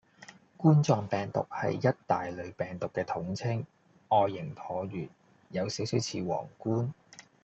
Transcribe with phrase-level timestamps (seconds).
[0.57, 3.63] 冠狀病毒係一大類病毒嘅統稱，
[4.07, 5.09] 外形橢圓，
[5.51, 6.91] 有少少似王冠